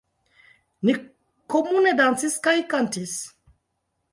[0.89, 0.95] Ni
[1.55, 3.15] komune dancis kaj kantis.